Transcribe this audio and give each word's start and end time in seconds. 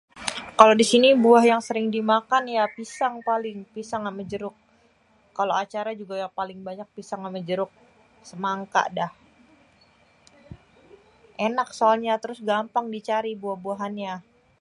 kalo 0.59 0.71
di 0.79 0.85
sini 0.91 1.09
buah 1.23 1.43
yang 1.51 1.61
sering 1.67 1.87
dimakan 1.95 2.43
ya 2.57 2.63
pisang 2.75 3.15
paling. 3.27 3.57
Pisang 3.75 4.01
amé 4.09 4.23
jeruk. 4.31 4.55
Kalo 5.37 5.51
acara 5.63 5.91
juga 6.01 6.15
yang 6.21 6.33
paling 6.39 6.59
banyak 6.67 6.87
pisang 6.95 7.21
amé 7.27 7.39
jeruk. 7.49 7.71
semangka 8.29 8.83
dah. 8.97 9.11
ènak 11.47 11.69
soalnya, 11.79 12.13
terus 12.23 12.39
gampang 12.51 12.85
dicari 12.95 13.31
buah-buahannya. 13.41 14.13